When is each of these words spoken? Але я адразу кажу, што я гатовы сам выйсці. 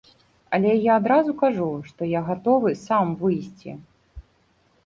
Але 0.57 0.69
я 0.91 0.95
адразу 1.01 1.35
кажу, 1.43 1.67
што 1.89 2.09
я 2.13 2.21
гатовы 2.31 2.73
сам 2.87 3.15
выйсці. 3.21 3.79